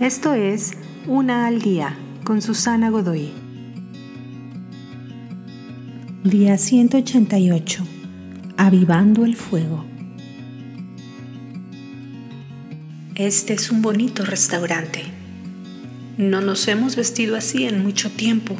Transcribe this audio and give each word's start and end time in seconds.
Esto 0.00 0.34
es 0.34 0.72
Una 1.06 1.46
al 1.46 1.62
Día 1.62 1.96
con 2.22 2.42
Susana 2.42 2.90
Godoy. 2.90 3.32
Día 6.22 6.58
188. 6.58 7.82
Avivando 8.58 9.24
el 9.24 9.36
fuego. 9.36 9.86
Este 13.14 13.54
es 13.54 13.70
un 13.70 13.80
bonito 13.80 14.26
restaurante. 14.26 15.02
No 16.18 16.42
nos 16.42 16.68
hemos 16.68 16.94
vestido 16.94 17.34
así 17.34 17.64
en 17.64 17.82
mucho 17.82 18.10
tiempo 18.10 18.54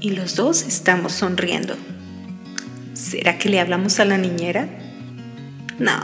y 0.00 0.12
los 0.12 0.36
dos 0.36 0.62
estamos 0.62 1.12
sonriendo. 1.12 1.76
¿Será 2.94 3.36
que 3.36 3.50
le 3.50 3.60
hablamos 3.60 4.00
a 4.00 4.06
la 4.06 4.16
niñera? 4.16 4.70
No, 5.78 6.00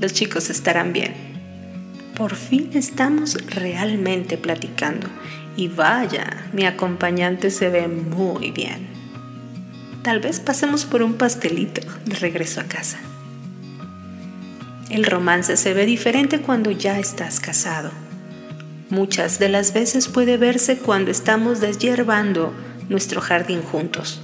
los 0.00 0.12
chicos 0.12 0.50
estarán 0.50 0.92
bien. 0.92 1.29
Por 2.20 2.36
fin 2.36 2.68
estamos 2.74 3.34
realmente 3.46 4.36
platicando 4.36 5.06
y 5.56 5.68
vaya, 5.68 6.50
mi 6.52 6.66
acompañante 6.66 7.50
se 7.50 7.70
ve 7.70 7.88
muy 7.88 8.50
bien. 8.50 8.88
Tal 10.02 10.20
vez 10.20 10.38
pasemos 10.38 10.84
por 10.84 11.02
un 11.02 11.14
pastelito 11.14 11.80
de 12.04 12.16
regreso 12.16 12.60
a 12.60 12.64
casa. 12.64 12.98
El 14.90 15.06
romance 15.06 15.56
se 15.56 15.72
ve 15.72 15.86
diferente 15.86 16.42
cuando 16.42 16.70
ya 16.70 16.98
estás 16.98 17.40
casado. 17.40 17.90
Muchas 18.90 19.38
de 19.38 19.48
las 19.48 19.72
veces 19.72 20.06
puede 20.06 20.36
verse 20.36 20.76
cuando 20.76 21.10
estamos 21.10 21.60
deshiervando 21.60 22.52
nuestro 22.90 23.22
jardín 23.22 23.62
juntos, 23.62 24.20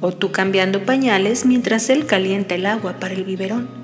o 0.00 0.10
tú 0.10 0.32
cambiando 0.32 0.84
pañales 0.84 1.46
mientras 1.46 1.90
él 1.90 2.06
calienta 2.06 2.56
el 2.56 2.66
agua 2.66 2.94
para 2.98 3.14
el 3.14 3.22
biberón. 3.22 3.83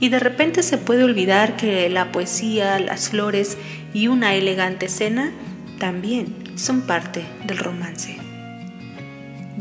Y 0.00 0.08
de 0.08 0.18
repente 0.18 0.62
se 0.62 0.78
puede 0.78 1.04
olvidar 1.04 1.56
que 1.56 1.88
la 1.88 2.10
poesía, 2.12 2.78
las 2.80 3.10
flores 3.10 3.56
y 3.94 4.08
una 4.08 4.34
elegante 4.34 4.88
cena 4.88 5.32
también 5.78 6.34
son 6.56 6.82
parte 6.82 7.24
del 7.46 7.58
romance 7.58 8.22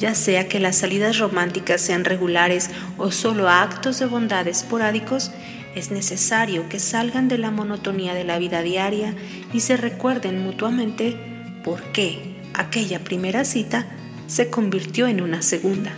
ya 0.02 0.16
sea 0.16 0.48
que 0.48 0.60
las 0.60 0.78
salidas 0.78 1.20
románticas 1.20 1.80
sean 1.80 2.06
regulares 2.06 2.72
o 2.98 3.12
solo 3.12 3.50
actos 3.50 4.00
de 4.00 4.08
bondad 4.08 4.48
esporádicos, 4.48 5.32
es 5.76 5.92
necesario 5.92 6.68
que 6.70 6.80
salgan 6.80 7.28
de 7.28 7.38
la 7.38 7.52
monotonía 7.52 8.16
de 8.16 8.24
la 8.24 8.40
vida 8.40 8.64
diaria 8.64 9.14
y 9.54 9.60
se 9.60 9.78
recuerden 9.78 10.44
mutuamente 10.44 11.16
por 11.64 11.84
qué 11.92 12.36
aquella 12.56 13.04
primera 13.04 13.46
cita 13.46 13.86
se 14.26 14.50
convirtió 14.50 15.08
en 15.08 15.22
una 15.22 15.44
segunda 15.44 15.94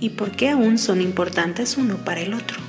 y 0.00 0.10
por 0.10 0.30
qué 0.30 0.50
aún 0.50 0.78
son 0.78 1.02
importantes 1.02 1.76
uno 1.76 1.98
para 1.98 2.22
el 2.22 2.32
otro. 2.32 2.65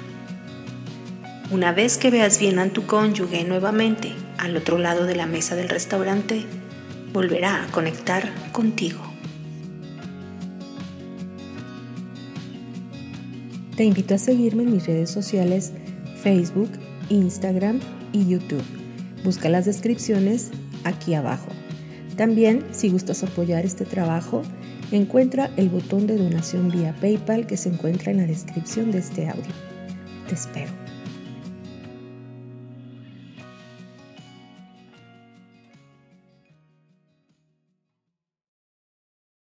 Una 1.50 1.72
vez 1.72 1.98
que 1.98 2.12
veas 2.12 2.40
bien 2.40 2.60
a 2.60 2.68
tu 2.68 2.86
cónyuge 2.86 3.46
nuevamente 3.46 4.12
al 4.38 4.58
otro 4.58 4.78
lado 4.78 5.06
de 5.06 5.16
la 5.16 5.28
mesa 5.28 5.56
del 5.56 5.70
restaurante, 5.70 6.46
volverá 7.14 7.64
a 7.64 7.68
conectar 7.68 8.30
contigo. 8.52 9.00
Te 13.78 13.86
invito 13.86 14.16
a 14.16 14.18
seguirme 14.18 14.64
en 14.64 14.74
mis 14.74 14.88
redes 14.88 15.10
sociales 15.10 15.72
Facebook, 16.22 16.72
Instagram 17.08 17.80
y 18.12 18.28
YouTube. 18.28 18.66
Busca 19.24 19.48
las 19.48 19.64
descripciones 19.64 20.52
aquí 20.84 21.14
abajo. 21.14 21.48
También, 22.18 22.66
si 22.72 22.90
gustas 22.90 23.24
apoyar 23.24 23.64
este 23.64 23.86
trabajo, 23.86 24.42
encuentra 24.92 25.50
el 25.56 25.70
botón 25.70 26.08
de 26.08 26.18
donación 26.18 26.70
vía 26.70 26.94
PayPal 27.00 27.48
que 27.48 27.56
se 27.56 27.70
encuentra 27.70 28.12
en 28.12 28.18
la 28.18 28.26
descripción 28.26 28.92
de 28.92 28.98
este 28.98 29.30
audio. 29.30 29.54
Te 30.28 30.36
espero. 30.36 30.87